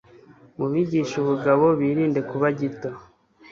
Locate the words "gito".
2.59-2.89